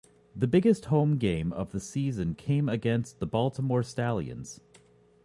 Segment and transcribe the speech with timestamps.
[0.35, 4.59] The biggest home game of the season came against the Baltimore Stallions.